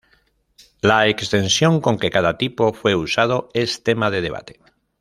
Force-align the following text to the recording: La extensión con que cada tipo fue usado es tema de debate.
La 0.81 1.07
extensión 1.07 1.79
con 1.79 1.99
que 1.99 2.09
cada 2.09 2.35
tipo 2.35 2.73
fue 2.73 2.95
usado 2.95 3.49
es 3.53 3.83
tema 3.83 4.09
de 4.09 4.21
debate. 4.21 4.59